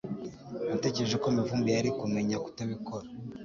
[0.69, 3.05] Natekereje ko Mivumbi yari kumenya kutabikora